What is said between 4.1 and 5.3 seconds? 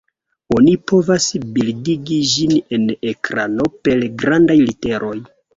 grandaj literoj.